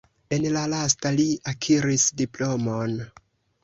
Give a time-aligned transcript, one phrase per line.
[0.37, 3.03] En la lasta li akiris diplomon.